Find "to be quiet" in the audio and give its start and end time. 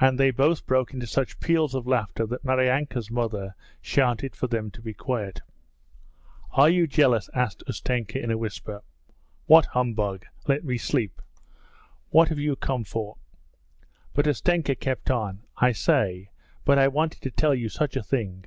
4.72-5.40